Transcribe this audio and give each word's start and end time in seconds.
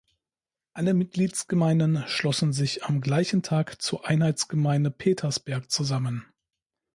Alle 0.73 0.95
Mitgliedsgemeinden 0.95 2.05
schlossen 2.07 2.53
sich 2.53 2.85
am 2.85 3.01
gleichen 3.01 3.43
Tag 3.43 3.79
zur 3.83 4.07
Einheitsgemeinde 4.07 4.89
Petersberg 4.89 5.69
zusammen. 5.69 6.25